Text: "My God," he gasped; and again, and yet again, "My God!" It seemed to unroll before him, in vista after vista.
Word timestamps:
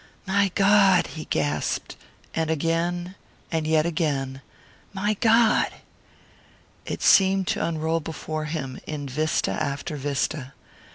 "My 0.25 0.49
God," 0.55 1.05
he 1.05 1.25
gasped; 1.25 1.95
and 2.33 2.49
again, 2.49 3.13
and 3.51 3.67
yet 3.67 3.85
again, 3.85 4.41
"My 4.93 5.13
God!" 5.13 5.69
It 6.87 7.03
seemed 7.03 7.45
to 7.49 7.63
unroll 7.63 7.99
before 7.99 8.45
him, 8.45 8.79
in 8.87 9.07
vista 9.07 9.51
after 9.51 9.97
vista. 9.97 10.53